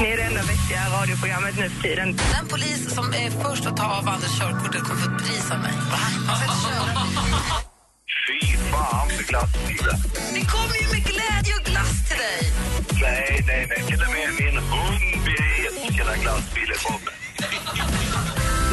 [0.00, 2.16] Ni är det enda vettiga radioprogrammet nu för tiden.
[2.16, 5.58] Den polis som är först att ta av Anders körkortet kommer få ett pris av
[5.58, 5.72] mig.
[8.26, 9.96] Fy fan för glassbilar.
[10.34, 12.42] Det kommer ju med glädje och glass till dig.
[13.02, 13.86] Nej, nej, nej.
[13.86, 17.14] Till och med min hund vet vilka glassbilar kommer.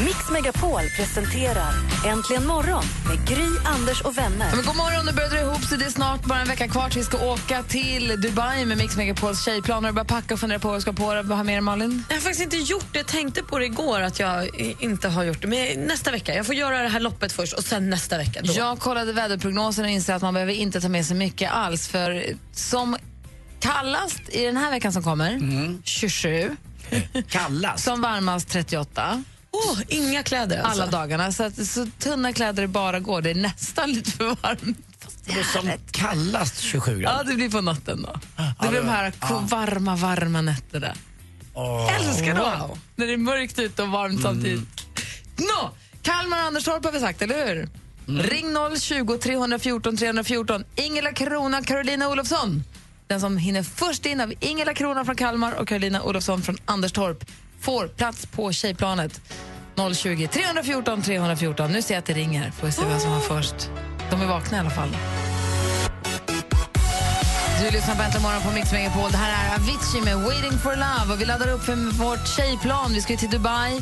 [0.05, 1.73] Mix Megapol presenterar
[2.05, 4.55] Äntligen morgon med Gry, Anders och vänner.
[4.55, 5.77] Men god morgon, nu börjar dra ihop sig.
[5.77, 8.97] Det är snart bara en vecka kvar till vi ska åka till Dubai med Mix
[8.97, 9.83] Megapols tjejplan.
[9.83, 11.05] Har du börjat packa och fundera på vad du ska på?
[11.05, 12.03] Vad har med Malin?
[12.09, 12.99] Jag har faktiskt inte gjort det.
[12.99, 15.47] Jag tänkte på det igår att jag inte har gjort det.
[15.47, 16.35] Men nästa vecka.
[16.35, 18.41] Jag får göra det här loppet först och sen nästa vecka.
[18.43, 18.53] Då.
[18.53, 21.87] Jag kollade väderprognosen och inser att man behöver inte ta med sig mycket alls.
[21.87, 22.97] För som
[23.59, 25.39] kallast i den här veckan som kommer,
[25.83, 26.55] 27.
[27.29, 27.83] Kallas.
[27.83, 29.23] Som varmast 38.
[29.65, 30.81] Åh, inga kläder alltså.
[30.81, 31.31] alla dagarna.
[31.31, 33.21] Så, att, så tunna kläder det bara går.
[33.21, 34.77] Det är nästan lite för varmt.
[35.25, 37.29] Det är Som kallast 27 Ja, grader.
[37.29, 38.19] det blir på natten då.
[38.61, 39.13] Det blir de här
[39.47, 40.93] varma, varma nätterna.
[41.53, 41.95] Åh.
[41.95, 42.59] Älskar dem!
[42.59, 42.79] Wow.
[42.95, 44.61] När det är mörkt ute och varmt samtidigt.
[45.37, 47.69] Nå, Kalmar och Anderstorp har vi sagt, eller hur?
[48.07, 50.63] Ring 020 314 314.
[50.75, 52.63] Ingela Krona, Carolina Olofsson.
[53.07, 57.25] Den som hinner först in av Ingela Krona från Kalmar och Carolina Olofsson från Anderstorp
[57.61, 59.21] får plats på tjejplanet.
[59.95, 61.71] 020 314 314.
[61.71, 62.51] Nu ser jag att det ringer.
[62.51, 63.69] Får se vem som var först.
[64.09, 64.97] De är vakna i alla fall.
[67.61, 69.11] Du lyssnar på Äntligen morgon på Mix Megapol.
[69.11, 71.13] Det här är Avicii med Waiting for love.
[71.13, 72.93] Och vi laddar upp för vårt tjejplan.
[72.93, 73.81] Vi ska till Dubai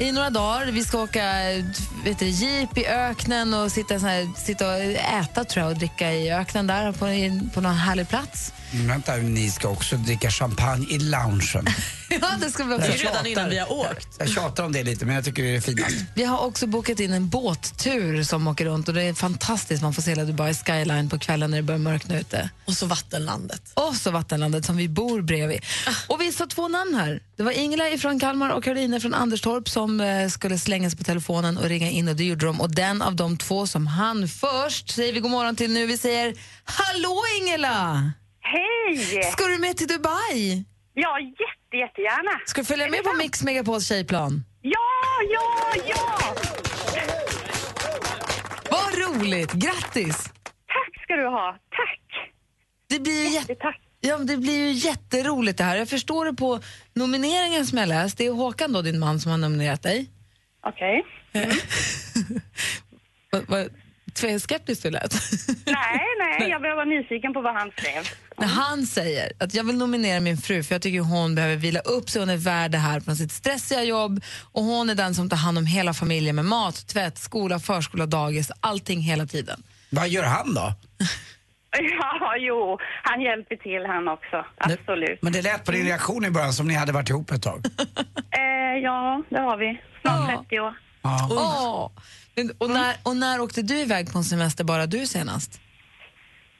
[0.00, 0.66] i några dagar.
[0.66, 1.24] Vi ska åka
[2.04, 4.80] vet du, jeep i öknen och sitta, så här, sitta och
[5.20, 7.06] äta tror jag, och dricka i öknen där på,
[7.54, 8.52] på någon härlig plats.
[8.72, 11.66] Mm, vänta, ni ska också dricka champagne i loungen.
[12.08, 12.90] ja, det ska vi Det också.
[12.92, 14.08] är redan innan vi har åkt.
[14.18, 15.96] Jag tjatar om det lite, men jag tycker det är finast.
[16.14, 19.82] Vi har också bokat in en båttur som åker runt och det är fantastiskt.
[19.82, 22.50] Man får se hela Dubai skyline på kvällen när det börjar mörkna ute.
[22.64, 23.62] Och så vattenlandet.
[23.74, 25.60] Och så vattenlandet som vi bor bredvid.
[26.06, 27.22] Och vi sa två namn här.
[27.36, 31.04] Det var Ingela från Kalmar och Karolina från Anderstorp som eh, skulle slänga sig på
[31.04, 32.60] telefonen och ringa in och det gjorde de.
[32.60, 35.86] Och den av de två som han först säger vi god morgon till nu.
[35.86, 36.34] Vi säger
[36.64, 38.12] Hallå Ingela!
[38.56, 39.22] Hej!
[39.32, 40.64] Ska du med till Dubai?
[40.94, 42.40] Ja, jätte, jättegärna.
[42.46, 44.44] Ska du följa med på Mix Megapols tjejplan?
[44.62, 44.78] Ja,
[45.30, 46.18] ja, ja!
[48.70, 49.52] Vad roligt!
[49.52, 50.24] Grattis!
[50.66, 51.52] Tack ska du ha.
[51.52, 52.30] Tack.
[52.88, 53.54] Det blir ju jätte...
[53.54, 53.80] Tack.
[54.00, 55.76] Ja, men det blir ju jätteroligt det här.
[55.76, 56.60] Jag förstår det på
[56.94, 58.18] nomineringen som jag läst.
[58.18, 60.10] Det är Håkan då, din man, som har nominerat dig.
[60.66, 61.04] Okej.
[63.32, 63.70] Vad- vad-
[64.14, 65.14] Tvärskeptiskt du lät.
[65.66, 68.02] Nej, nej, jag blev bara nyfiken på vad han skrev.
[68.36, 71.80] När han säger att jag vill nominera min fru för jag tycker hon behöver vila
[71.80, 74.22] upp sig, hon är värd det här från sitt stressiga jobb
[74.52, 78.06] och hon är den som tar hand om hela familjen med mat, tvätt, skola, förskola,
[78.06, 79.62] dagis, allting hela tiden.
[79.90, 80.72] Vad gör han då?
[82.00, 84.44] Ja, jo, han hjälper till han också.
[84.58, 85.22] Absolut.
[85.22, 87.64] Men det lät på din reaktion i början som ni hade varit ihop ett tag.
[88.34, 89.80] Eh, ja, det har vi.
[90.00, 90.44] Snart Ja.
[90.48, 90.74] 30 år.
[91.02, 91.28] Ja.
[91.30, 92.02] Åh!
[92.34, 95.60] Men, och, när, och när åkte du iväg på en semester, bara du senast?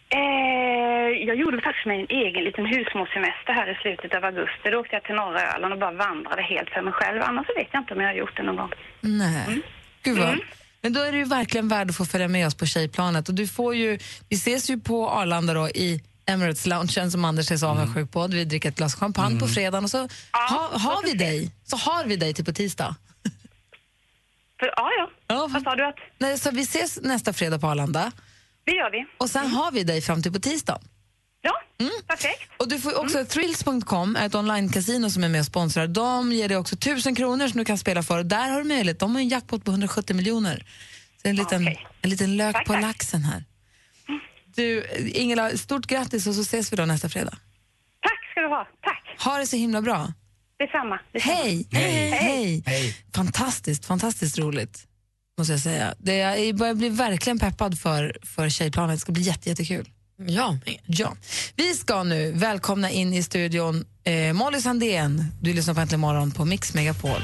[0.08, 4.70] Eh, jag gjorde faktiskt mig en egen liten husmorssemester här i slutet av augusti.
[4.72, 7.22] Då åkte jag till norra Öland och bara vandrade helt för mig själv.
[7.22, 8.72] Annars så vet jag inte om jag har gjort det någon gång.
[9.00, 9.62] Nej.
[10.02, 10.38] Gud vad.
[10.82, 13.28] Men då är du ju verkligen värd att få följa med oss på tjejplanet.
[13.28, 13.98] Och du får ju,
[14.28, 18.26] vi ses ju på Arlanda då i Emirates loungen som Anders är så avundsjuk på.
[18.26, 19.98] Vi dricker ett glas champagne på fredagen och så
[20.32, 21.50] ha, har vi dig.
[21.64, 22.96] Så har vi dig till på tisdag.
[24.62, 25.10] För, ja, ja.
[25.26, 25.48] Ja.
[25.50, 25.94] Vad sa du att?
[26.18, 28.12] Nej, så vi ses nästa fredag på Arlanda
[28.64, 29.06] Det gör vi.
[29.18, 30.78] och sen har vi dig fram till på tisdag.
[31.40, 31.52] Ja,
[32.06, 32.50] perfekt.
[32.58, 35.86] Och du får också Thrills.com, är ett online-casino som är med och sponsrar.
[35.86, 38.18] De ger dig också tusen kronor som du kan spela för.
[38.18, 40.66] Och där har du möjlighet, de har en jackpot på 170 miljoner.
[41.22, 41.86] Så en liten, Okej.
[42.02, 42.82] en liten lök Tack, på tack.
[42.82, 43.44] laxen här.
[44.54, 47.38] Du, Ingela, stort grattis och så ses vi då nästa fredag.
[48.00, 48.66] Tack ska du ha.
[48.82, 49.16] Tack.
[49.24, 50.12] Ha det så himla bra.
[50.62, 50.98] Detsamma.
[51.12, 51.34] detsamma.
[51.34, 51.66] Hej!
[51.70, 52.10] Hej.
[52.10, 52.62] Hej!
[52.66, 52.96] Hej.
[53.14, 54.86] Fantastiskt, fantastiskt roligt.
[55.38, 55.94] Måste jag säga.
[55.98, 58.96] Det, jag börjar bli verkligen peppad för, för tjejplanet.
[58.96, 59.88] Det ska bli jätte, jättekul.
[60.26, 60.58] Ja.
[60.86, 61.16] Ja.
[61.56, 65.24] Vi ska nu välkomna in i studion eh, Molly Sandén.
[65.40, 67.22] Du lyssnar på Äntligen morgon på Mix Megapol.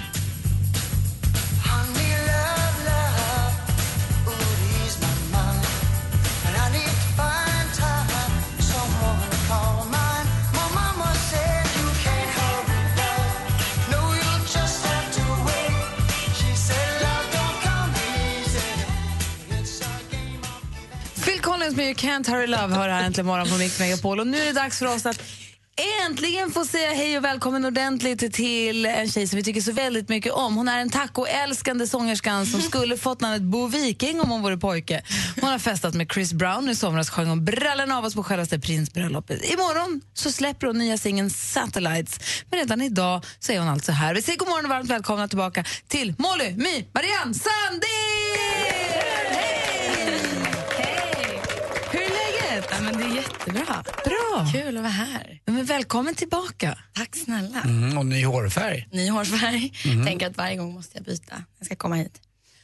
[21.69, 24.21] Deftones med You Can't Hurry Love hör här äntligen morgon på Mix Megapol.
[24.21, 25.23] Och nu är det dags för oss att
[26.07, 30.09] äntligen få säga hej och välkommen ordentligt till en tjej som vi tycker så väldigt
[30.09, 30.57] mycket om.
[30.57, 35.03] Hon är en tacoälskande sångerskan som skulle fått namnet Bo Viking om hon vore pojke.
[35.41, 36.69] Hon har festat med Chris Brown.
[36.69, 39.45] I somras sjöng hon brallen av oss på självaste prinsbröllopet.
[39.45, 42.21] Imorgon så släpper hon nya singeln Satellites.
[42.51, 44.15] Men redan idag så är hon alltså här.
[44.15, 48.48] Vi säger god morgon och varmt välkomna tillbaka till Molly, My, Marianne Sandin!
[52.79, 53.85] Ja, men det är jättebra.
[54.05, 54.47] Bra.
[54.53, 55.41] Kul att vara här.
[55.45, 56.79] Ja, Men välkommen tillbaka.
[56.93, 57.61] Tack snälla.
[57.65, 58.89] Mm, och ny hårfärg.
[58.93, 59.73] Ny hårfärg.
[59.87, 60.07] Mhm.
[60.07, 61.35] Tänker att varje gång måste jag byta.
[61.59, 62.21] Jag ska komma hit.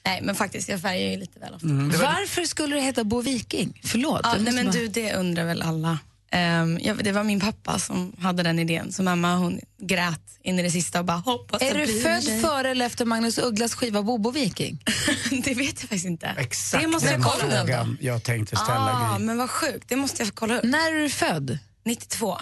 [0.07, 1.67] Nej, men faktiskt, jag färgar ju lite väl ofta.
[2.05, 3.81] Varför skulle det heta Bo Viking?
[3.85, 4.21] Förlåt.
[4.25, 5.99] Ja, nej, men bara- du, det undrar väl alla.
[6.35, 8.93] Ehm, jag, det var min pappa som hade den idén.
[8.93, 12.41] Så mamma hon grät in i det sista och bara hoppas Är det du född
[12.43, 14.83] före eller efter Magnus Ugglas skiva Bobo Viking?
[15.45, 16.35] det vet jag faktiskt inte.
[16.39, 17.51] Exakt det måste jag den kolla upp.
[17.67, 19.11] frågan jag tänkte ställa.
[19.15, 20.65] Ah, men vad sjukt, det måste jag kolla upp.
[20.65, 21.59] När är du född?
[21.85, 22.39] 92.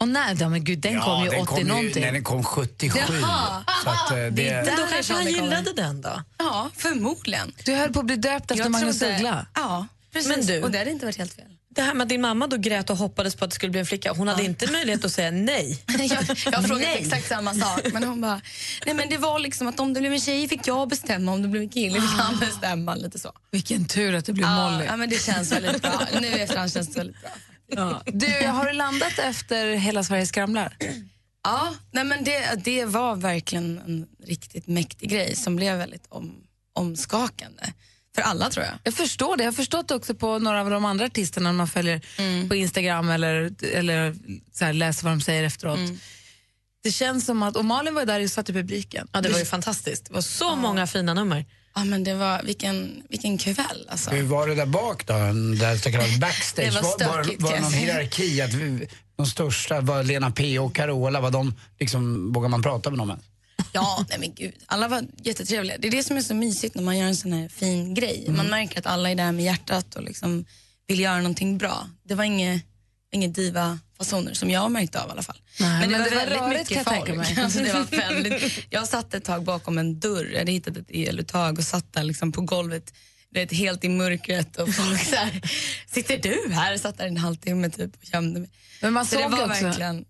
[0.00, 0.36] Och när?
[0.40, 2.02] Ja, men gud, den kom ju den 80 kom ju, någonting.
[2.02, 2.98] nej, den kom 77.
[2.98, 3.64] Jaha.
[3.84, 6.22] Så att, eh, det, där Då kanske han det gillade den då?
[6.38, 7.52] Ja, förmodligen.
[7.64, 9.46] Du höll på att bli döpt efter Jag Magnus trodde- Uggla.
[9.54, 10.36] Ja, precis.
[10.36, 11.44] Men du- Och det hade inte varit helt fel.
[11.74, 13.80] Det här med att din mamma då grät och hoppades på att det skulle bli
[13.80, 14.12] en flicka.
[14.12, 15.84] Hon hade inte möjlighet att säga nej.
[15.86, 16.10] jag,
[16.52, 16.98] jag frågade Nej.
[17.00, 18.40] exakt samma sak, men hon bara,
[18.86, 21.42] nej men det var liksom att om det blev en tjej fick jag bestämma, om
[21.42, 22.94] det blev en kille fick han bestämma.
[22.94, 23.32] Lite så.
[23.50, 24.84] Vilken tur att det blev Ja, Molly.
[24.84, 26.00] ja, men det känns väldigt bra.
[26.20, 27.30] Nu efterhand känns det väldigt bra.
[27.66, 28.02] Ja.
[28.06, 30.76] Du, har du landat efter Hela Sverige skramlar?
[31.44, 36.34] Ja, nej men det, det var verkligen en riktigt mäktig grej som blev väldigt om,
[36.74, 37.62] omskakande.
[38.14, 38.74] För alla tror jag.
[38.84, 39.42] Jag förstår det.
[39.44, 42.48] Jag har förstått också på några av de andra artisterna man följer Mm.
[42.48, 44.16] på Instagram eller, eller
[44.52, 45.78] så här, läser vad de säger efteråt.
[45.78, 45.98] Mm.
[46.82, 49.08] Det känns som att, och Malin var där och satt i publiken.
[49.12, 50.04] Ja, det var ju fantastiskt.
[50.04, 51.44] Det var så många fina nummer.
[51.74, 54.10] Ja, men det var, vilken, vilken kväll alltså.
[54.10, 55.12] hur var det där bak då?
[55.12, 56.64] Där så kallad backstage?
[56.66, 58.40] Det var stökigt, var, var det någon hierarki?
[58.42, 62.90] Att vi, de största var Lena P och Carola, var de liksom, vågar man prata
[62.90, 63.24] med dem ens?
[63.72, 64.54] Ja, nej men gud.
[64.66, 65.78] Alla var jättetrevliga.
[65.78, 68.22] Det är det som är så mysigt när man gör en sån här fin grej.
[68.24, 68.36] Mm.
[68.36, 70.44] Man märker att alla är där med hjärtat och liksom
[70.86, 71.88] vill göra någonting bra.
[72.04, 72.62] Det var inget,
[73.12, 75.38] inget diva-fasoner som jag har märkt av i alla fall.
[75.60, 77.36] Nej, men det var rörigt, kan jag tänka mig.
[77.42, 80.90] Alltså, det var väldigt, jag satt ett tag bakom en dörr, jag hade hittat ett
[80.90, 82.92] eluttag och satt där liksom på golvet
[83.34, 85.40] vet, helt i mörkret och folk så här,
[85.86, 86.70] sitter du här?
[86.70, 88.50] Jag satt där en halvtimme typ och gömde mig.
[88.80, 90.04] Men man så det var också- verkligen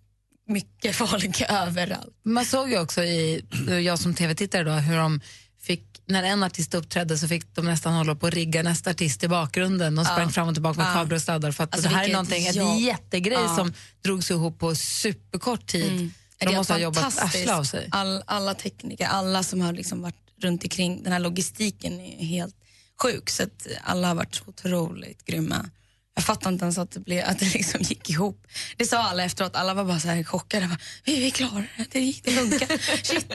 [0.49, 2.17] mycket folk överallt.
[2.25, 3.45] Man såg ju också i,
[3.85, 5.21] jag som tv-tittare då, hur de
[5.63, 9.25] fick, när en artist uppträdde så fick de nästan hålla på att rigga nästa artist
[9.25, 9.95] i bakgrunden.
[9.95, 10.29] De sprang Ja.
[10.31, 10.93] fram och tillbaka med Ja.
[10.95, 12.81] kablar och sladdar för att Alltså, det här är någonting, en jobb.
[12.81, 13.57] jättegrej Ja.
[13.57, 13.73] som
[14.05, 15.93] drogs ihop på superkort tid.
[15.93, 16.13] Mm.
[16.39, 17.89] De måste ha jobbat arsle av sig.
[17.91, 22.55] All, alla tekniker, alla som har liksom varit runt omkring den här logistiken är helt
[23.03, 23.31] sjuk.
[23.31, 25.71] Så att alla har varit så otroligt grymma.
[26.15, 28.47] Jag fattar inte ens att det, blev, att det liksom gick ihop.
[28.77, 30.67] Det sa alla efteråt, alla var bara så här chockade.
[30.67, 32.79] Bara, vi, vi klarar det, gick, det funkar.
[33.05, 33.33] Shit.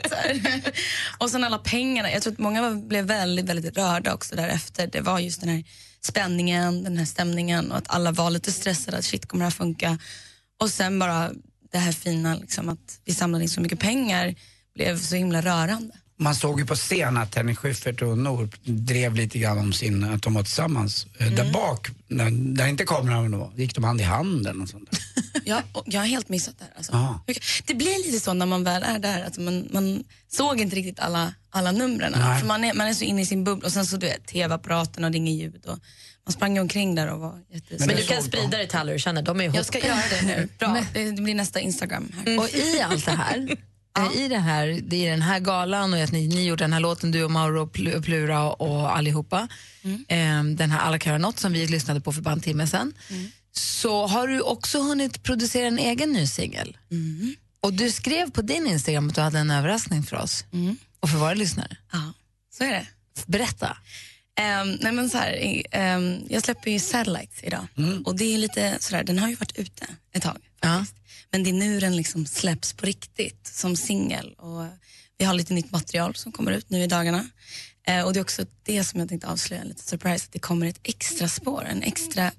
[1.18, 2.10] Och sen alla pengarna.
[2.10, 4.86] Jag tror att många blev väldigt, väldigt rörda också därefter.
[4.86, 5.64] Det var just den här
[6.00, 9.50] spänningen, den här stämningen och att alla var lite stressade att shit kommer det här
[9.50, 9.98] funka.
[10.60, 11.30] Och sen bara
[11.72, 14.34] det här fina liksom, att vi samlade in så mycket pengar
[14.74, 15.94] blev så himla rörande.
[16.20, 20.04] Man såg ju på scen att Henrik Schyffert och Nor drev lite grann om sin,
[20.04, 21.06] att de var tillsammans.
[21.18, 21.36] Eh, Mm.
[21.36, 24.90] Där bak, när, där inte kameran var, gick de hand i hand eller något sånt
[24.90, 25.00] där.
[25.44, 26.72] Jag, och jag har helt missat det här.
[26.76, 27.20] Alltså.
[27.66, 31.00] Det blir lite så när man väl är där, att man, man såg inte riktigt
[31.00, 32.12] alla, alla numren.
[32.40, 34.26] För man är, man är så inne i sin bubbla och sen så du vet,
[34.26, 35.66] tv-apparaten och det är inget ljud.
[35.66, 35.78] Och
[36.26, 37.86] man sprang omkring där och var jätte...
[37.86, 39.22] Men du kan sprida det till alla du känner.
[39.22, 39.56] De är ihop.
[39.56, 40.48] Jag ska göra det nu.
[40.58, 42.38] Bra, det, blir nästa Instagram här.
[42.38, 43.56] Och i allt det här,
[44.06, 46.72] eh, i, det här det är den här galan och att ni, ni gjorde den
[46.72, 49.48] här låten, du och Mauro och Pl- Plura och allihopa,
[50.08, 52.92] eh, den här Alla kan som vi lyssnade på för bara en timme sedan,
[53.52, 56.76] så har du också hunnit producera en egen ny singel.
[57.60, 60.44] Och du skrev på din Instagram att du hade en överraskning för oss.
[61.00, 61.76] Och för våra lyssnare.
[61.92, 62.12] Ja,
[62.58, 62.86] så är det.
[63.26, 63.76] Berätta.
[64.62, 67.66] Um, nej men så här, i- ehm, jag släpper ju Satellites idag.
[68.04, 70.97] Och det är lite sådär, den har ju varit ute ett tag faktiskt.
[71.32, 74.64] Men det är nu den liksom släpps på riktigt som singel och
[75.18, 77.26] vi har lite nytt material som kommer ut nu i dagarna.
[77.86, 80.66] Eh, och det är också det som jag tänkte avslöja, lite surprise, att det kommer
[80.66, 82.32] ett extra spår, en extra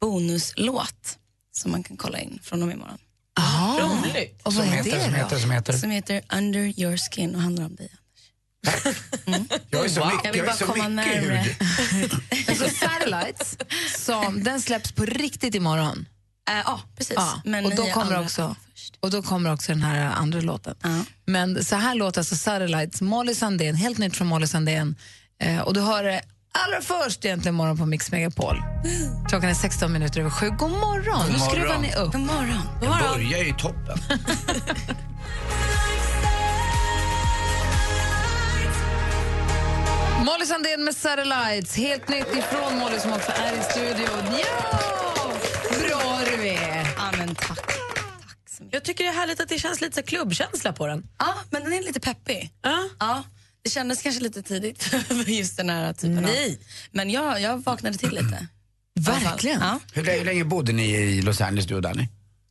[0.00, 1.18] bonuslåt
[1.52, 2.98] som man kan kolla in från och med imorgon.
[3.80, 4.40] Roligt.
[4.42, 5.72] Och vad Som är heter, det som heter, som heter.
[5.72, 7.90] Som heter Under your skin och handlar om dig.
[9.70, 11.44] Jag är så mycket, Jag vill jag är bara så komma mycket närmare.
[11.92, 12.10] hud.
[12.48, 13.56] Alltså Satellites,
[13.98, 16.06] som, den släpps på riktigt imorgon.
[16.50, 17.14] Eh, Ja, precis.
[17.16, 18.56] Ja, Men och, då kommer också,
[19.00, 20.74] och då kommer också den här andra låten.
[20.82, 20.88] Ja.
[21.26, 24.96] Men så här låter alltså Satellites, Molly Sandén, helt nytt från Molly Sandén.
[25.42, 26.20] Eh, och du hör det
[26.52, 28.62] Allra först egentligen morgon på Mix Megapol.
[29.28, 30.50] Klockan är 16 minuter över sju.
[30.50, 31.22] God morgon!
[31.22, 31.82] God Nu skruvar morgon.
[31.82, 32.12] ni upp.
[32.12, 32.60] God morgon.
[32.80, 33.12] God Jag morgon.
[33.14, 33.98] börjar ju i toppen.
[40.24, 41.76] Molly Sandén med Satellites.
[41.76, 44.38] Helt nytt ifrån Molly som också är i studion.
[44.38, 44.80] Ja!
[45.78, 46.94] Bra du är!
[46.96, 47.72] Ja, men tack.
[48.70, 51.06] Jag tycker det är härligt att det känns lite så klubbkänsla på den.
[51.18, 52.50] Ja, men den är lite peppig.
[52.62, 52.88] Ja.
[52.98, 53.24] Ja,
[53.62, 56.50] det kändes kanske lite tidigt för just den här typen Nej.
[56.50, 56.56] av...
[56.90, 58.46] Men jag, jag vaknade till lite.
[59.00, 59.60] Verkligen.
[59.60, 59.80] Ja.
[59.92, 62.08] Hur länge, hur länge bodde ni i Los Angeles, du och Danny?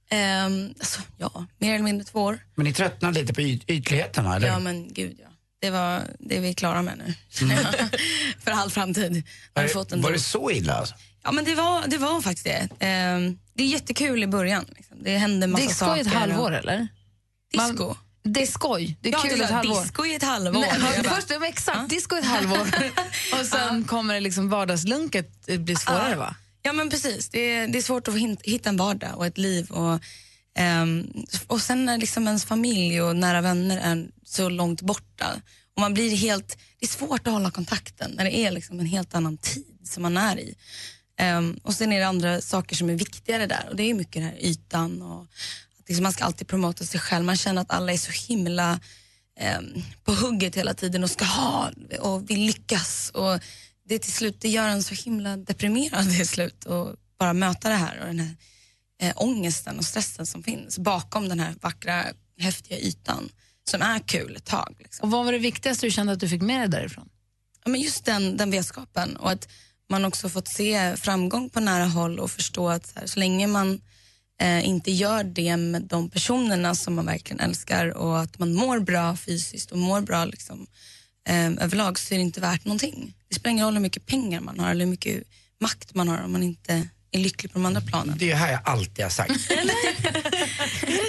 [0.10, 2.40] Ehm, alltså, ja, mer eller mindre två år.
[2.56, 4.48] Men ni tröttnade lite på yt ytligheten, va, eller?
[4.48, 5.30] Ja, men gud ja.
[5.62, 7.60] Det, var, det är vi klara med nu, jag.
[8.44, 9.24] för all framtid.
[9.54, 10.74] Har var, vi fått en det, var det så illa?
[10.74, 10.96] Alltså?
[11.24, 12.70] Ja, men det var, det var faktiskt det.
[12.80, 14.66] Ehm, det är jättekul i början.
[14.76, 14.98] Liksom.
[15.04, 16.88] Det hände massa Det är skoj ett halvår, eller?
[17.52, 17.86] Disco.
[17.88, 18.98] Man- Det är skoj.
[19.02, 19.82] Det är ja, kul det ett halvår.
[19.84, 20.52] disco i ett halvår.
[20.62, 22.68] Nej, Jag ja, bara, först, exakt, disco ett halvår.
[23.40, 26.36] Och sen kommer det liksom vardagslunket blir svårare, va?
[26.62, 29.72] Ja men precis, det är, det är svårt att hitta en vardag och ett liv.
[29.72, 30.00] Och,
[30.58, 31.08] ehm,
[31.48, 35.26] och sen när liksom ens familj och nära vänner är så långt borta.
[35.76, 38.86] Och man blir helt, det är svårt att hålla kontakten när det är liksom en
[38.86, 40.56] helt annan tid som man är i.
[41.20, 44.14] Ehm, och sen är det andra saker som är viktigare där och det är mycket
[44.14, 45.22] den här ytan och
[45.80, 47.26] att liksom man ska alltid promota sig själv.
[47.26, 48.80] Man känner att alla är så himla
[49.40, 53.12] ehm, på hugget hela tiden och ska ha och vill lyckas.
[53.14, 53.40] Och
[53.86, 57.76] det till slut det gör en så himla deprimerad till slut och bara möta det
[57.76, 58.36] här och den här
[59.02, 62.06] eh, ångesten och stressen som finns bakom den här vackra,
[62.40, 63.30] häftiga ytan
[63.70, 64.76] som är kul ett tag.
[64.80, 65.04] Liksom.
[65.04, 67.10] Och vad var det viktigaste du kände att du fick med dig därifrån?
[67.64, 69.48] Ja, men just den, den vetskapen och att
[69.90, 73.48] man också fått se framgång på nära håll och förstå att så, här, så länge
[73.48, 73.82] man
[74.42, 78.80] eh, inte gör det med de personerna som man verkligen älskar och att man mår
[78.80, 80.68] bra fysiskt och mår bra liksom,
[81.28, 83.14] eh, överlag så är det inte värt någonting.
[83.28, 85.24] Det spelar ingen roll hur mycket pengar man har eller hur mycket
[85.62, 88.16] makt man har om man inte är lycklig på de andra planen.
[88.18, 89.32] Det är här jag alltid har sagt.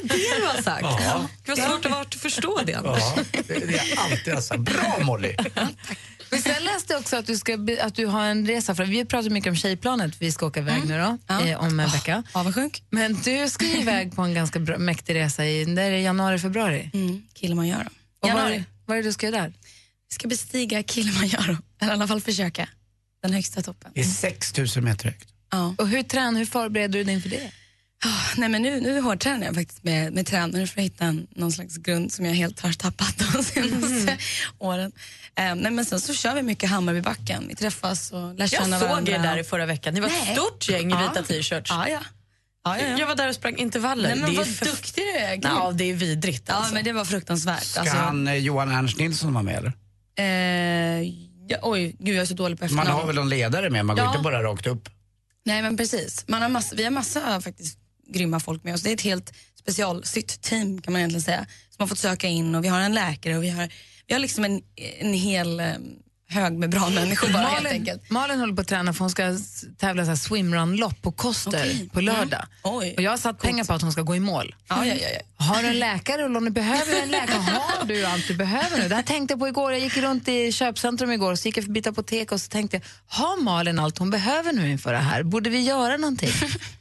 [0.02, 0.82] Det du har sagt.
[0.82, 1.28] Ja.
[1.44, 2.72] Det var svårt att förstå det.
[2.72, 2.98] Ja,
[3.32, 4.60] det är det jag alltid har sagt.
[4.60, 5.36] Bra Molly!
[6.30, 8.84] Men sen läste jag också att du, ska, be- att du har en resa, för
[8.84, 11.46] vi pratar mycket om tjejplanet, vi ska åka iväg nu då, Ja.
[11.46, 12.22] eh, om en vecka.
[12.32, 12.82] Avundsjuk?
[12.90, 16.38] Men du ska ju iväg på en ganska bra, mäktig resa i det är januari,
[16.38, 16.90] februari.
[16.94, 17.88] Mm, Kilimanjaro.
[18.22, 18.54] Och Januari.
[18.56, 19.48] är, vad är det du ska göra där?
[20.08, 22.68] Vi ska bestiga Kilimanjaro, eller i alla fall försöka.
[23.22, 23.90] Den högsta toppen.
[23.94, 25.28] Det är 6 000 meter högt.
[25.50, 25.74] Ja.
[25.78, 27.50] Och hur tränar, hur förbereder du dig inför det?
[28.04, 31.26] Ah, Nej, men nu, nu hårdtränar jag faktiskt med, med tränare för att hitta en,
[31.30, 34.18] någon slags grund som jag helt har tappat de senaste
[34.58, 34.92] åren.
[35.38, 37.44] Eh, nej, men sen så kör vi mycket Hammarbybacken.
[37.48, 39.12] Vi träffas och lär känna Jag såg varandra.
[39.12, 39.94] er där i förra veckan.
[39.94, 40.36] Ni var ett Nej.
[40.36, 41.70] stort gäng i vita t-shirts.
[41.70, 41.98] Ja, ja.
[42.64, 42.98] ja, ja, ja.
[42.98, 44.08] Jag var där och sprang intervaller.
[44.08, 45.38] Nej, men det är vad för- duktig du är.
[45.42, 46.74] Ja, det är vidrigt Ja, alltså.
[46.74, 47.64] men det var fruktansvärt.
[47.64, 49.72] Ska Alltså, han eh, Johan Ernst Nilsson vara med eller?
[50.18, 51.08] eh,
[51.48, 53.00] ja, oj, gud jag är så dålig på Man efternamn.
[53.00, 54.10] har väl någon ledare med, man går Ja.
[54.10, 54.88] inte bara rakt upp.
[55.44, 56.24] Nej men precis.
[56.28, 58.82] Man har massa, vi har massa faktiskt grymma folk med oss.
[58.82, 61.46] Det är ett helt specialsytt team kan man egentligen säga.
[61.70, 63.68] Som har fått söka in och vi har en läkare och vi har,
[64.10, 64.62] vi har liksom en,
[65.00, 65.66] en hel eh,
[66.28, 68.10] hög med bra människor bara helt Malin, enkelt.
[68.10, 69.36] Malin håller på att träna för hon ska
[69.78, 71.90] tävla så swimrun-lopp på Koster Okej.
[71.92, 72.44] på lördag.
[72.62, 72.94] Oj.
[72.96, 74.54] Och jag har satt pengar på att hon ska gå i mål.
[74.68, 75.44] Ja, ja, ja, ja.
[75.44, 77.36] Har du en läkare om du behöver en läkare?
[77.36, 78.88] Har du allt du behöver nu?
[78.88, 79.72] Det här tänkte jag på igår.
[79.72, 82.48] Jag gick runt i köpcentrum igår och så gick jag förbi ett apotek och så
[82.48, 85.22] tänkte jag, har Malin allt hon behöver nu inför det här?
[85.22, 86.30] Borde vi göra någonting?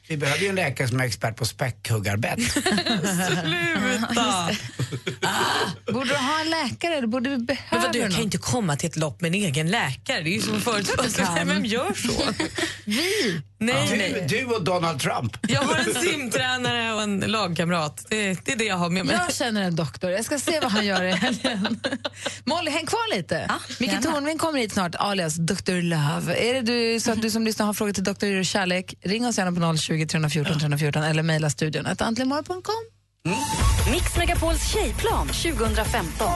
[0.10, 2.40] Vi behöver ju en läkare som är expert på späckhuggarbett.
[2.52, 4.50] Sluta!
[5.92, 8.76] Borde du ha en läkare eller borde vi Men behöva vadå, jag kan inte komma
[8.76, 10.22] till ett lopp med en egen läkare.
[10.24, 11.48] Det är ju som förutsättning.
[11.48, 12.34] Vem gör så?
[12.86, 13.42] Vi!
[13.62, 14.26] Nej, Du, nej.
[14.30, 15.38] du och Donald Trump.
[15.48, 18.06] Jag har en simtränare och en lagkamrat.
[18.10, 19.16] Det, det är det jag har med mig.
[19.28, 20.12] Jag känner en doktor.
[20.12, 21.80] Jag ska se vad han gör i helgen.
[22.44, 23.46] Molly, häng kvar lite.
[23.50, 24.02] Ja, Micke.
[24.04, 25.82] Tornving kommer hit snart, alias Dr.
[25.82, 26.36] Love.
[26.50, 28.44] Är det du, så att du som lyssnar har frågor till Dr.
[28.44, 32.99] Kärlek, ring oss gärna på 020 314 314 eller mejla studion att antligenmorgon.com.
[33.28, 33.38] Mm.
[33.92, 36.28] Mix Megapols tjejplan 2015.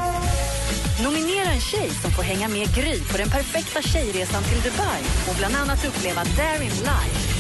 [1.04, 5.36] Nominera en tjej som får hänga med Gry på den perfekta tjejresan till Dubai och
[5.38, 7.33] bland annat uppleva Darin live.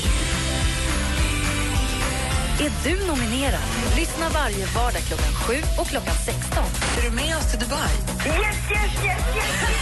[2.59, 3.61] Är du nominerad?
[3.95, 6.63] Lyssna varje vardag klockan 7 och klockan 16.
[6.97, 7.93] Är du med oss till Dubai?
[8.25, 9.73] Yes, yes, yes, yes!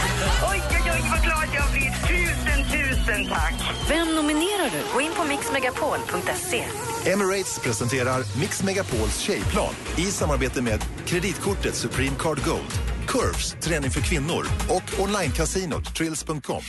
[0.52, 1.92] Oj, oj, oj, vad glad jag blir.
[2.08, 3.54] Tusen, tusen tack.
[3.90, 4.94] Vem nominerar du?
[4.94, 6.64] Gå in på mixmegapol.se.
[7.12, 12.72] Emirates presenterar Mix Megapols tjejplan i samarbete med kreditkortet Supreme Card Gold,
[13.08, 16.62] Curves, träning för kvinnor och onlinecasinot Trills.com.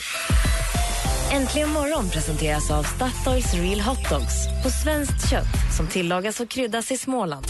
[1.33, 5.47] Äntligen morgon presenteras av Statoils Real Hot Dogs på svenskt kött
[5.77, 7.45] som tillagas och kryddas i Småland.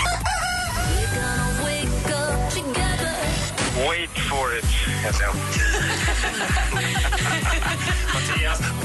[3.87, 4.65] Wait for it,
[5.05, 5.35] heter jag.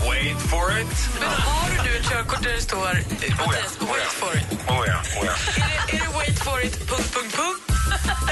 [0.08, 1.08] Wait for it.
[1.20, 4.44] Men har du ett körkort där det står eh, Mattias, wait for it?
[4.68, 5.32] Oh ja, oh ja.
[5.56, 7.67] Är det, är det wait for it, punkt, punkt, punkt?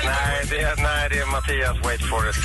[0.04, 2.36] Nej, det är, nej, det är Mattias Wait for it.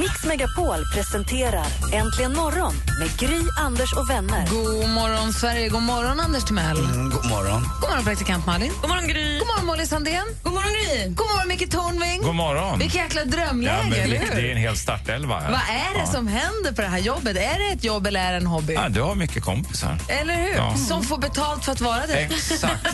[0.00, 4.46] Mix Megapol presenterar Äntligen morgon med Gry, Anders och vänner.
[4.50, 5.68] God morgon, Sverige.
[5.68, 6.76] God morgon, Anders Timell.
[6.78, 7.68] Mm, god morgon.
[7.80, 8.72] God morgon, praktikant Malin.
[8.80, 9.38] God morgon, Gry.
[9.38, 10.24] God morgon, Molly Sandén.
[10.42, 11.08] God morgon, Gry.
[11.08, 12.22] God morgon, Micke Tornving.
[12.22, 12.78] God morgon.
[12.78, 14.34] Vilket jäkla drömläge, Ja, eller hur?
[14.34, 15.34] det är en hel startelva.
[15.34, 16.06] Vad är det Ja.
[16.06, 17.36] som händer på det här jobbet?
[17.36, 18.74] Är det ett jobb eller är det en hobby?
[18.74, 19.98] Ja, du har mycket kompisar.
[20.08, 20.54] Eller hur?
[20.56, 20.76] Ja.
[20.88, 22.14] Som får betalt för att vara det.
[22.18, 22.86] Exakt.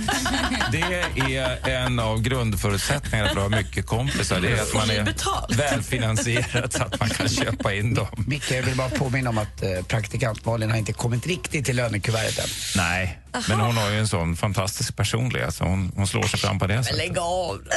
[0.73, 4.41] Det är en av grundförutsättningarna för att ha mycket kompisar.
[4.41, 8.25] Det är att man är välfinansierad så att man kan köpa in dem.
[8.27, 11.77] Micke, jag vill bara påminna om att eh, praktikant Malin har inte kommit riktigt till
[11.77, 12.51] lönekuvertet än.
[12.77, 16.59] Nej, men hon har ju en sån fantastisk personlighet så hon, hon slår sig fram
[16.59, 16.99] på det sättet.
[16.99, 17.59] lägg av.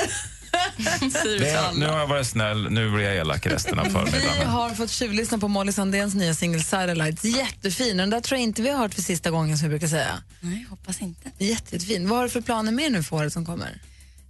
[1.23, 4.47] Det, nu har jag varit snäll, nu blir jag elak resten av Vi förmiddagen.
[4.49, 7.23] har fått tjuvlyssna på Molly Sandéns nya singel Satellites.
[7.23, 7.97] Jättefin.
[7.97, 10.23] Den där tror jag inte vi har hört för sista gången som vi brukar säga.
[10.39, 11.31] Nej, hoppas inte.
[11.37, 12.09] Jätte, jättefin.
[12.09, 13.81] Vad har du för planer med nu för året som kommer?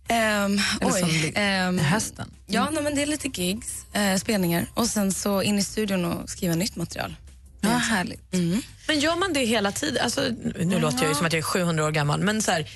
[0.10, 1.31] Um, oj.
[1.36, 2.31] ehm, hösten?
[2.48, 6.05] Ja, nej, men det är lite gigs, eh, spelningar och sen så in i studion
[6.05, 7.15] och skriva nytt material.
[7.62, 8.22] Ja, härligt.
[8.88, 10.03] Men gör man det hela tiden?
[10.03, 10.22] Alltså,
[10.60, 12.69] nu låter jag ju som att jag är 700 år gammal, men så här,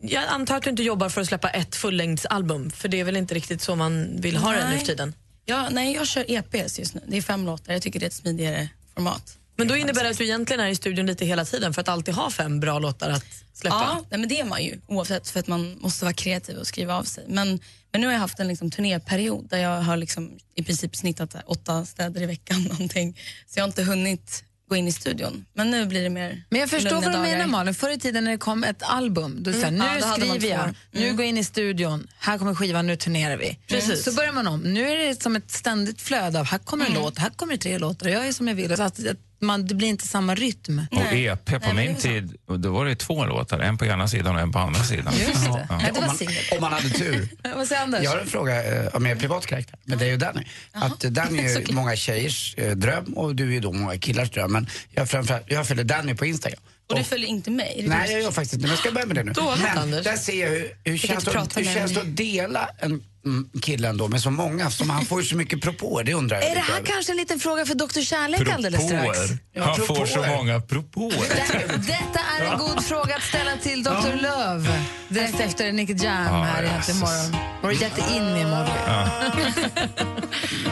[0.00, 3.16] jag antar att du inte jobbar för att släppa ett fullängdsalbum, för det är väl
[3.16, 4.78] inte riktigt så man vill ha det nu Nej.
[4.78, 5.14] för tiden?
[5.44, 7.00] Ja, nej, jag kör EPs just nu.
[7.06, 7.72] Det är fem låtar.
[7.72, 9.36] Jag tycker det är ett smidigare format.
[9.60, 11.88] Men då innebär det att du egentligen är i studion lite hela tiden för att
[11.88, 13.24] alltid ha fem bra låtar att
[13.54, 13.76] släppa?
[13.76, 16.66] Ja, nej, men det är man ju oavsett för att man måste vara kreativ och
[16.66, 17.24] skriva av sig.
[17.28, 17.60] Men,
[17.92, 21.34] men nu har jag haft en liksom, turnéperiod där jag har liksom, i princip snittat
[21.34, 22.62] här, åtta städer i veckan.
[22.70, 23.18] Någonting.
[23.46, 25.44] Så jag har inte hunnit gå in i studion.
[25.54, 27.20] Men nu blir det mer Men jag förstår vad du dagar.
[27.22, 27.74] menar Malin.
[27.74, 29.74] Förr i tiden när det kom ett album, då sa Mm.
[29.74, 30.74] nu Ja, skriver jag, två.
[30.92, 31.16] nu Mm.
[31.16, 33.58] går jag in i studion, här kommer skivan, nu turnerar vi.
[33.66, 34.04] Precis.
[34.04, 34.60] Så börjar man om.
[34.60, 37.78] Nu är det som ett ständigt flöde av, här kommer en låt, här kommer tre
[37.78, 38.76] låtar, jag är som jag vill.
[38.76, 40.86] Så att, att man, det blir inte samma rytm.
[40.90, 43.58] Och EP på Nej, men det min är tid, då var det två låtar.
[43.58, 45.12] En på ena sidan och en på andra sidan.
[45.18, 45.66] Just det.
[45.68, 45.76] Ja.
[45.76, 46.34] Nej, det Om var man, singel.
[46.52, 47.28] om man hade tur.
[47.56, 48.02] Vad säger Anders?
[48.04, 50.44] Jag har en fråga eh, av mer privat karaktär med dig och Danny.
[50.72, 53.98] Att eh, Danny är ju många tjejers eh, dröm och du är ju då många
[53.98, 54.52] killars dröm.
[54.52, 55.08] Men jag,
[55.46, 56.60] jag följer Danny på Instagram.
[56.90, 57.74] Och du följer inte mig?
[57.78, 58.12] Är det Nej, det?
[58.12, 59.32] jag gör faktiskt inte men jag ska börja med det nu.
[59.32, 60.04] Dåligt, men Anders.
[60.04, 63.88] där ser jag hur, hur känns det hur känns det att dela en mm, kille
[63.88, 66.44] ändå med så många, som han får ju så mycket propåer, det undrar jag.
[66.46, 66.86] Är det lite här över.
[66.86, 68.00] kanske en liten fråga för Dr.
[68.00, 69.18] Kärlek alldeles strax?
[69.52, 70.36] Ja, Han får så propåer.
[70.36, 71.10] många propåer.
[71.10, 74.22] Det- Detta är en god fråga att ställa till Dr.
[74.22, 77.28] Love direkt efter Nicky Jam Ja, här egentligen jösses.
[77.30, 77.44] imorgon.
[77.62, 78.70] Var du jättein i Molly?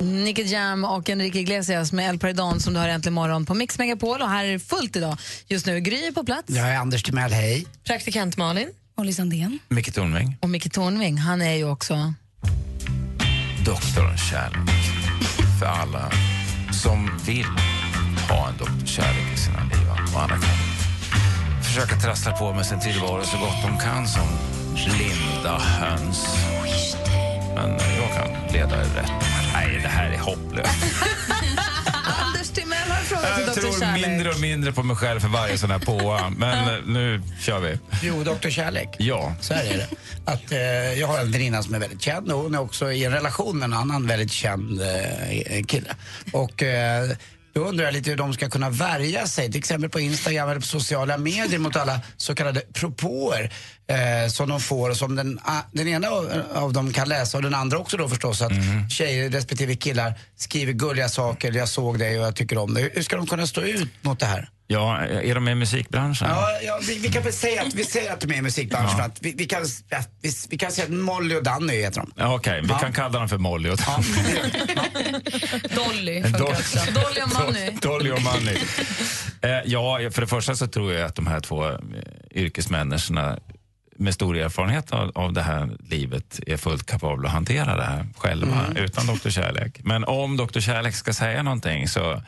[0.00, 3.78] Nicky Jam och Enrique Iglesias med El Perdón som du har äntligen morgon på Mix
[3.78, 5.18] Megapol och här är det fullt idag.
[5.46, 7.66] Just nu är Gry på plats Jag är Anders Timell, hej.
[7.84, 8.68] Praktikant Malin?
[8.96, 9.58] Molly Sandén.
[9.68, 12.14] Micke Tornving, och Micke Tornving, han är ju också...
[13.64, 14.70] doktorn kärlek.
[15.60, 16.10] För alla
[16.72, 17.46] som vill
[18.28, 19.88] ha en doktorkärlek i sina liv.
[20.14, 24.28] Och alla kan försöka trassla på med sin tillvaro så gott de kan som
[24.74, 26.26] blinda höns.
[27.54, 29.37] Men jag kan leda er rätt.
[29.52, 30.70] Nej, det här är hopplöst.
[32.26, 33.60] Anders Timell har en fråga till Jag Dr.
[33.60, 34.06] tror Kärlek.
[34.06, 36.30] mindre och mindre på mig själv för varje sån här påa.
[36.30, 37.78] Men nu kör vi.
[38.02, 38.48] Jo, Dr.
[38.50, 38.88] Kärlek.
[38.98, 39.34] Ja.
[39.40, 39.86] Så här är det.
[40.24, 40.58] Att, eh,
[41.00, 43.58] jag har en väninna som är väldigt känd och hon är också i en relation
[43.58, 45.94] med en annan väldigt känd eh, kille.
[46.32, 47.10] Och eh,
[47.58, 50.60] då undrar jag lite hur de ska kunna värja sig, till exempel på Instagram eller
[50.60, 53.52] på sociala medier mot alla så kallade propåer
[53.86, 56.08] eh, som de får och som den, ah, den ena
[56.54, 58.52] av, dem kan läsa och den andra också då förstås att
[58.90, 62.90] tjejer respektive killar skriver gulliga saker, jag såg dig och jag tycker om dig.
[62.94, 64.48] Hur ska de kunna stå ut mot det här?
[64.70, 66.28] Ja, är de i musikbranschen?
[66.30, 68.96] Ja, ja vi, vi kan väl säga att vi säger att de är i musikbranschen.
[68.96, 72.00] för Att vi, vi, kan, ja, vi, vi kan säga att Molly och Danny heter
[72.00, 72.12] de.
[72.16, 72.78] Ja, Okej, vi Ja.
[72.78, 73.96] kan kalla dem för Molly och Ja.
[75.74, 76.22] Dolly Dolly.
[76.22, 76.78] funkar också.
[76.92, 77.70] Dolly och Manny.
[77.82, 78.56] Dolly och Manny.
[79.42, 81.74] Eh, ja, för det första så tror jag att de här två eh,
[82.34, 83.38] yrkesmänniskorna
[83.96, 88.06] med stor erfarenhet av, av det här livet är fullt kapabla att hantera det här
[88.16, 89.28] själva utan Dr.
[89.30, 89.80] Kärlek.
[89.84, 90.60] Men om Dr.
[90.60, 92.22] Kärlek ska säga någonting så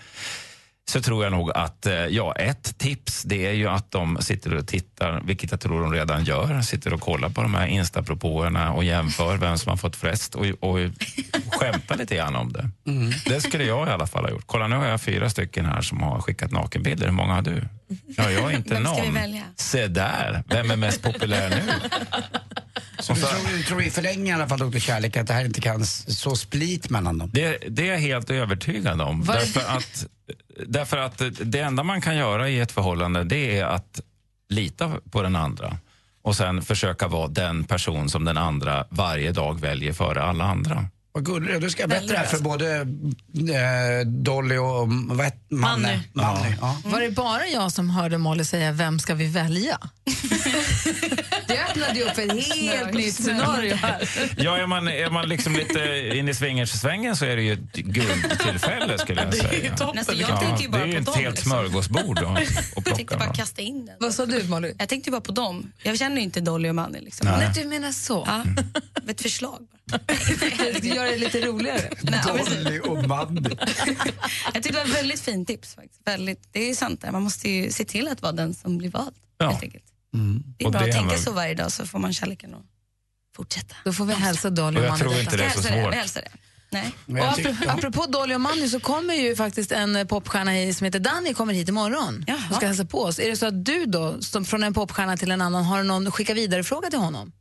[0.90, 4.54] så tror jag nog att, eh, ja, ett tips det är ju att de sitter
[4.54, 8.72] och tittar, vilket jag tror de redan gör, sitter och kollar på de här instapropåerna
[8.72, 10.78] och jämför vem som har fått flest och, och
[11.52, 12.70] skämtar lite grann om det.
[13.26, 14.44] Det skulle jag i alla fall ha gjort.
[14.46, 17.06] Kolla, nu har jag fyra stycken här som har skickat nakenbilder.
[17.06, 17.64] Hur många har du?
[18.16, 19.18] Ja, jag har inte Vem någon.
[19.56, 21.62] Se där, vem är mest populär nu?
[23.16, 24.78] Så du tror, i förlängningen i alla fall, Dr.
[24.78, 27.30] Kärlek, att det här inte kan så split mellan dem?
[27.32, 29.24] Det, det är jag helt övertygad om.
[29.24, 30.06] Därför att,
[30.66, 34.00] därför att det enda man kan göra i ett förhållande det är att
[34.48, 35.76] lita på den andra
[36.22, 40.84] och sen försöka vara den person som den andra varje dag väljer före alla andra.
[41.12, 45.32] Vad gullig du ska jag berätta det här för både eh, Dolly och mm, vad
[45.50, 46.00] Manne.
[46.12, 46.54] Manny.
[46.60, 46.76] Ja.
[46.84, 49.78] Var det bara jag som hörde Molly säga vem ska vi välja?
[51.48, 54.08] det öppnade ju upp ett helt nytt scenario här.
[54.36, 57.72] Ja, är man, är man liksom lite in i swingersvängen så är det ju ett
[57.72, 59.62] guldtillfälle skulle jag Det är säga.
[59.64, 59.96] ju toppen.
[59.96, 61.50] Nästan, jag tänker ju bara det är ju på ett dem, helt liksom.
[61.50, 62.38] smörgåsbord att, att
[62.76, 63.16] Jag tänkte plocka.
[63.18, 63.96] bara kasta in den.
[64.00, 64.72] Vad sa du Molly?
[64.78, 65.72] Jag tänkte bara på dem.
[65.82, 67.00] Jag känner ju inte Dolly och Manny.
[67.00, 67.26] Liksom.
[67.26, 67.36] Nej.
[67.38, 68.24] Nej, du menar så.
[68.26, 68.44] Ja,
[69.10, 69.58] ett förslag.
[70.82, 71.90] Göra det lite roligare.
[72.26, 73.40] Dolly och Manny.
[74.54, 75.74] jag tyckte det var ett väldigt fint tips.
[75.74, 76.00] Faktiskt.
[76.04, 77.10] Väldigt, det är sant, där.
[77.12, 79.14] man måste ju se till att vara den som blir vald.
[79.38, 79.50] Ja.
[79.50, 79.84] Helt enkelt.
[80.58, 82.54] Det är Och bra det att tänka väl- så varje dag så får man kärleken
[82.54, 82.62] att
[83.36, 83.76] fortsätta.
[83.84, 85.92] Då får vi hälsa Dolly Och och jag tror inte det är så svårt.
[85.92, 86.30] vi hälsar det.
[86.72, 86.92] Nej.
[87.30, 90.76] Och tycker- apropå, apropå Dolly och Manny så kommer ju faktiskt en eh, popstjärna hit
[90.76, 92.38] som heter Danny kommer hit imorgon Jaha.
[92.50, 93.18] och ska hälsa på oss.
[93.18, 96.10] Är det så att du då, som från en popstjärna till en annan, har någon
[96.12, 97.32] skicka vidare fråga till honom?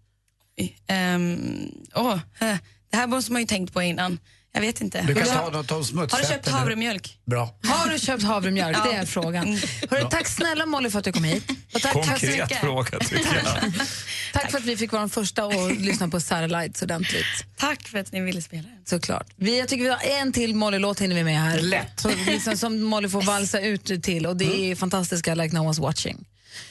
[1.95, 2.57] Åh, eh,
[2.91, 4.19] det här måste man ju tänkt på innan.
[4.51, 5.01] Jag vet inte.
[5.01, 6.21] Du kan Har ta något om smutsfett.
[6.27, 7.17] du köpt havremjölk?
[7.25, 7.55] Bra.
[7.63, 8.77] Har du köpt havremjölk?
[8.83, 9.47] Det är frågan.
[9.89, 11.43] Hörru, tack snälla Molly för att du kom hit.
[11.73, 12.57] Och tack, tack, så Konkret mycket.
[12.57, 13.73] fråga tycker jag.
[14.33, 17.25] tack för att vi fick vara de första och lyssna på Satellites ordentligt.
[17.57, 18.85] Tack för att ni ville spela den.
[18.85, 19.27] Såklart.
[19.35, 21.59] Vi, jag tycker vi har en till Molly-låt hinner vi med här.
[21.61, 21.99] Lätt.
[21.99, 25.81] Så, liksom, som Molly får valsa ut till och det är fantastiska Like No One's
[25.81, 26.25] Watching.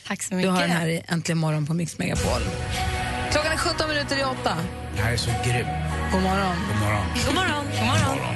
[0.07, 0.52] Tack så Du mycket.
[0.52, 2.42] har den här i Äntligen morgon på Mix Megapol.
[3.33, 4.57] Klockan är 17 minuter i åtta.
[4.96, 5.66] Det här är så grym.
[6.12, 6.57] God morgon.
[6.68, 7.07] God morgon.
[7.27, 7.64] God morgon.
[7.73, 8.07] God morgon.
[8.07, 8.35] God morgon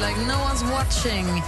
[0.00, 1.42] Like No One's Watching.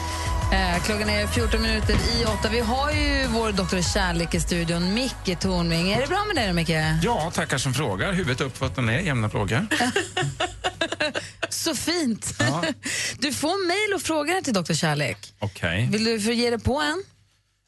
[0.53, 2.49] Eh, klockan är 14 minuter i åtta.
[2.49, 5.93] Vi har ju vår doktor Kärlek i studion, Micke Tornving.
[5.93, 7.03] Är det bra med dig Micke?
[7.03, 8.12] Ja, tackar som frågar.
[8.12, 9.66] Huvudet uppåt och ner, jämna frågor.
[11.48, 12.42] Så fint.
[13.18, 15.34] Du får mejl och frågor till doktor Kärlek.
[15.38, 15.88] Okej.
[15.90, 17.02] Vill du ge dig på en?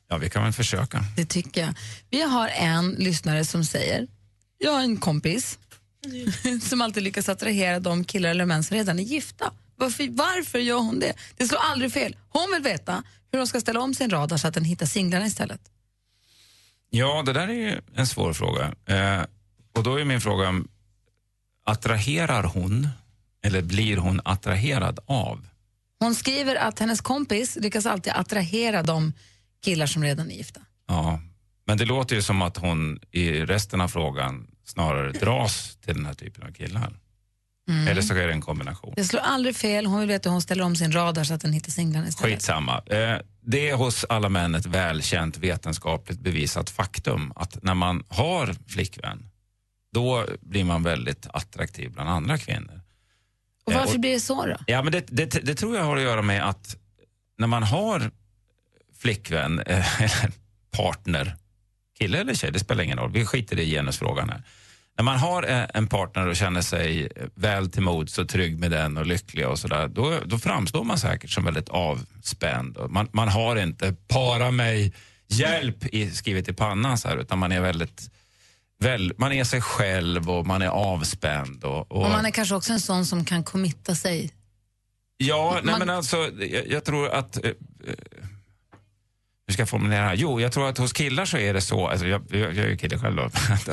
[0.08, 1.04] Ja, vi kan väl försöka.
[1.16, 1.74] Det tycker jag.
[2.10, 4.06] Vi har en lyssnare som säger,
[4.58, 5.58] jag har en kompis
[6.62, 9.52] som alltid lyckas attrahera de killar eller män som redan är gifta.
[9.76, 11.12] Varför, varför gör hon det?
[11.36, 12.16] Det slår aldrig fel.
[12.28, 15.26] Hon vill veta hur hon ska ställa om sin radar så att den hittar singlarna
[15.26, 15.60] istället.
[16.90, 18.74] Ja, det där är ju en svår fråga.
[18.86, 19.22] Eh,
[19.74, 20.64] och då är min fråga,
[21.66, 22.88] attraherar hon
[23.42, 25.48] eller blir hon attraherad av?
[25.98, 29.12] Hon skriver att hennes kompis lyckas alltid attrahera de
[29.64, 30.61] killar som redan är gifta.
[30.88, 31.20] Ja,
[31.66, 36.07] men det låter ju som att hon i resten av frågan snarare dras till den
[36.07, 36.98] här typen av killar.
[37.68, 37.88] Mm.
[37.88, 38.92] Eller så är det en kombination.
[38.96, 39.87] Det slår aldrig fel.
[39.87, 42.33] Hon vill veta hur hon ställer om sin radar så att den hittar singlarna istället.
[42.33, 42.83] Skitsamma.
[42.87, 48.55] Eh, det är hos alla män ett välkänt vetenskapligt bevisat faktum att när man har
[48.66, 49.28] flickvän,
[49.94, 52.81] då blir man väldigt attraktiv bland andra kvinnor.
[53.64, 54.57] Och Eh, varför och- blir det så då?
[54.66, 56.77] Ja, men det, det, det tror jag har att göra med att
[57.38, 58.11] när man har
[58.98, 60.33] flickvän, eh, eller
[60.77, 61.37] partner,
[61.98, 64.42] kille eller tjej, det spelar ingen roll, vi skiter i genusfrågan här.
[64.96, 68.70] När man har eh, en partner och känner sig väl till mods och trygg med
[68.70, 72.79] den och lycklig och sådär, då, då framstår man säkert som väldigt avspänd.
[72.88, 74.92] Man, man har inte para mig,
[75.29, 78.11] hjälp i, skrivet i pannan så här, utan man är väldigt
[78.82, 81.64] väl, man är sig själv och man är avspänd.
[81.64, 84.30] Och, och, Och man är kanske också en sån som kan committa sig.
[85.16, 87.44] Ja, nej, Man- men alltså, jag, jag tror att...
[87.44, 87.54] Eh, eh,
[89.46, 90.14] hur ska jag formulera det här?
[90.14, 92.68] Jo, jag tror att hos killar så är det så, alltså jag, jag, jag är
[92.68, 93.22] ju kille själv då,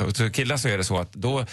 [0.00, 1.44] hos killar så är det så att då,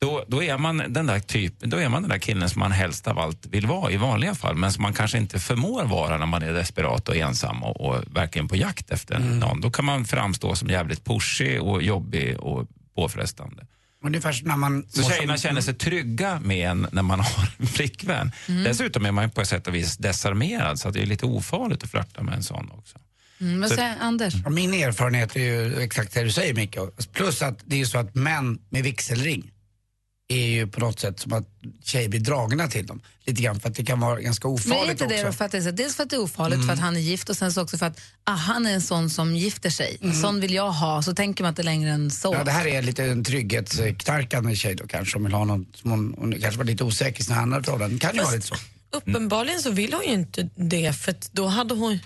[0.00, 2.72] då, då, är man den där typen, då är man den där killen som man
[2.72, 6.18] helst av allt vill vara i vanliga fall, men som man kanske inte förmår vara
[6.18, 9.60] när man är desperat och ensam och, och verkligen på jakt efter någon.
[9.60, 12.66] Då kan man framstå som jävligt pushig och jobbig och
[13.00, 13.66] påfrestande.
[14.04, 14.86] Ungefär när man...
[14.88, 18.32] Så tjejerna känner sig trygga med en när man har en flickvän.
[18.46, 21.82] Dessutom är man på ett sätt och vis desarmerad så att det är lite ofarligt
[21.84, 22.98] att flörta med en sån också.
[23.40, 24.34] Mm, vad Så- säger Anders?
[24.50, 26.76] Min erfarenhet är ju exakt det du säger Micke.
[27.12, 29.50] Plus att det är ju så att män med vigselring
[30.30, 31.48] är ju på något sätt som att
[31.84, 33.00] tjejer blir dragna till dem.
[33.24, 35.26] Lite grann för att det kan vara ganska Men är ofarligt inte det också.
[35.26, 36.96] då för att det är så, dels för att det är ofarligt, för att han
[36.96, 39.70] är gift och sen så också för att ah, han är en sån som gifter
[39.70, 39.98] sig.
[40.22, 42.34] Sån vill jag ha, så tänker man inte längre än så.
[42.34, 45.90] Ja, det här är lite en trygghetsknarkande tjej då kanske som vill ha någon som
[45.90, 47.98] hon, hon kanske var lite osäker i sina andra förhållanden.
[47.98, 48.54] Kan ju vara lite så.
[48.90, 51.98] Uppenbarligen så vill hon ju inte det för då hade hon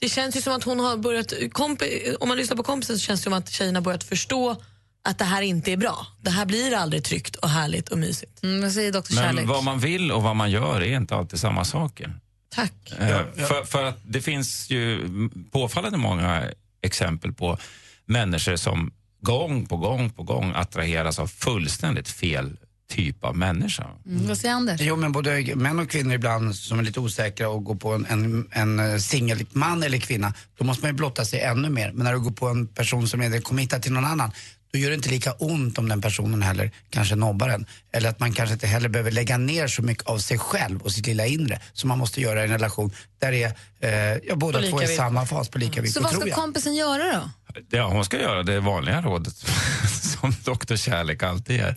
[0.00, 3.02] det känns ju som att hon har börjat, kompi, om man lyssnar på kompisen så
[3.04, 4.62] känns det som att tjejerna har börjat förstå
[5.04, 6.06] att det här inte är bra.
[6.20, 8.42] Det här blir aldrig tryggt och härligt och mysigt.
[8.42, 9.34] Mm, vad säger doktor Kärlek?
[9.34, 12.14] Men vad man vill och vad man gör är inte alltid samma saker.
[12.54, 12.72] Tack.
[12.98, 15.08] Eh, För, för att det finns ju
[15.52, 16.44] påfallande många
[16.82, 17.58] exempel på
[18.06, 22.56] människor som gång på gång på gång attraheras av fullständigt fel
[22.90, 23.86] typ av människa.
[24.06, 24.28] Mm.
[24.28, 24.80] Vad säger Anders?
[24.80, 28.06] Jo, men både män och kvinnor ibland som är lite osäkra och går på en,
[28.08, 31.92] en, en eh, singel man eller kvinna, då måste man ju blotta sig ännu mer.
[31.92, 34.30] Men när du går på en person som är committad till någon annan,
[34.72, 37.66] då gör det inte lika ont om den personen heller kanske nobbar en.
[37.92, 40.92] Eller att man kanske inte heller behöver lägga ner så mycket av sig själv och
[40.92, 43.90] sitt lilla inre som man måste göra i en relation där är, eh,
[44.28, 46.36] ja, båda två är i samma fas på lika Så villkor, vad tror ska jag.
[46.36, 47.30] kompisen göra då?
[47.70, 49.34] Ja, hon ska göra det vanliga rådet
[50.02, 51.76] som doktor Kärlek alltid gör.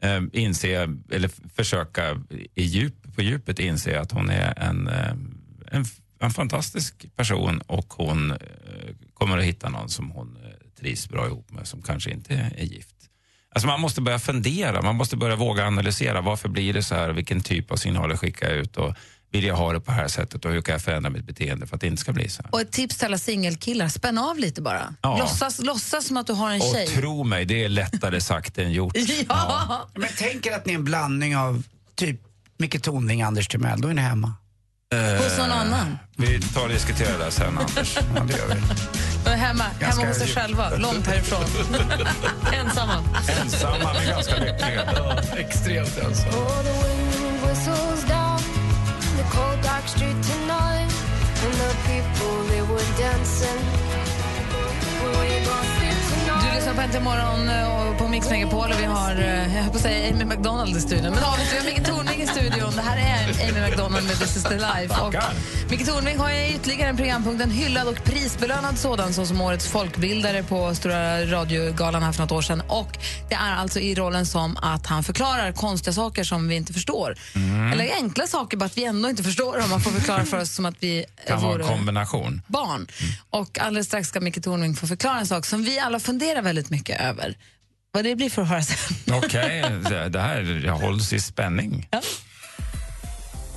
[0.00, 2.22] Eh, inse, eller försöka
[2.54, 5.10] i djup, på djupet inse att hon är en, eh,
[5.70, 5.84] en,
[6.20, 8.38] en fantastisk person och hon eh,
[9.14, 12.64] kommer att hitta någon som hon eh, trivs bra ihop med som kanske inte är
[12.64, 12.94] gift.
[13.54, 16.20] Alltså man måste börja fundera, man måste börja våga analysera.
[16.20, 17.08] Varför blir det så här?
[17.10, 18.76] Vilken typ av signaler skickar jag ut?
[18.76, 18.94] Och
[19.30, 20.44] vill jag ha det på det här sättet?
[20.44, 22.54] Och hur kan jag förändra mitt beteende för att det inte ska bli så här?
[22.54, 24.94] Och ett tips till alla singelkillar, spänn av lite bara.
[25.02, 25.18] Ja.
[25.18, 26.84] Låtsas, låtsas som att du har en tjej.
[26.86, 28.96] Och tro mig, det är lättare sagt än gjort.
[29.28, 29.88] Ja.
[29.94, 31.62] Men tänk er att ni är en blandning av
[31.94, 32.20] typ
[32.58, 34.34] Micke Tornving och Anders Timell, då är ni hemma.
[35.22, 35.98] Hos någon annan.
[36.16, 37.98] Vi tar och diskuterar det sen, Anders.
[38.16, 39.15] Ja, det gör vi.
[39.26, 41.44] De är hemma, Ganska hemma hos sig själva, långt härifrån.
[42.52, 43.04] Ensamma.
[43.42, 44.82] Ensamma men ganska lyckliga.
[45.36, 46.36] Extremt ensamma.
[49.16, 49.22] Du
[56.66, 59.70] lyssnar på Äntligen morgon eh, och på Mix Megapol och vi har, eh, jag höll
[59.70, 61.12] på att säga Amy McDonald i studion.
[61.12, 62.72] Men David, vi har Micke Tornving i studion.
[62.76, 64.94] Det här är Amy McDonald med This is the life.
[65.00, 65.14] Och
[65.70, 69.66] Micke Tornving har ju ytterligare en programpunkt, en hyllad och prisbelönad sådan, så som årets
[69.68, 72.62] folkbildare på Stora radiogalan här för något år sedan.
[72.68, 72.98] Och
[73.28, 77.16] det är alltså i rollen som att han förklarar konstiga saker som vi inte förstår.
[77.34, 77.72] Mm.
[77.72, 79.70] Eller enkla saker, bara att vi ändå inte förstår dem.
[79.70, 82.42] Man får förklara för oss som att vi kan vore kombination.
[82.46, 82.86] barn.
[83.30, 86.55] Och alldeles strax ska Micke Tornving få förklara en sak som vi alla funderar väldigt
[86.70, 87.36] mycket över.
[87.92, 89.14] Vad det blir för att höra sen.
[89.14, 91.88] Okej, det, det här jag hålls i spänning.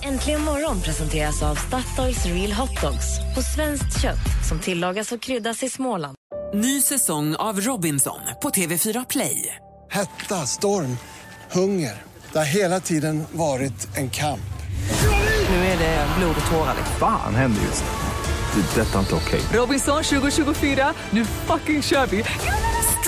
[0.03, 5.63] Äntligen morgon presenteras av Statoils Real Hot Dogs på svenskt kött som tillagas och kryddas
[5.63, 6.15] i Småland.
[6.53, 9.55] Ny säsong av Robinson på TV4 Play.
[9.91, 10.97] Hetta, storm,
[11.51, 11.93] hunger.
[12.31, 14.39] Det har hela tiden varit en kamp.
[15.49, 16.75] Nu är det blod och tårar.
[16.99, 18.61] Fan händer just nu.
[18.61, 18.81] Det.
[18.81, 19.41] är Detta är inte okej.
[19.53, 22.23] Robinson 2024, nu fucking kör vi!